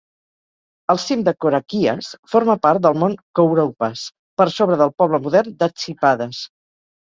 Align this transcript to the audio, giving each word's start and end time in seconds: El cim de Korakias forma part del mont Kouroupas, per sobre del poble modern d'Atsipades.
El 0.93 0.99
cim 1.01 1.19
de 1.25 1.33
Korakias 1.43 2.09
forma 2.31 2.55
part 2.63 2.85
del 2.85 2.97
mont 3.03 3.13
Kouroupas, 3.41 4.07
per 4.43 4.49
sobre 4.57 4.81
del 4.85 4.95
poble 5.03 5.21
modern 5.29 5.55
d'Atsipades. 5.61 6.43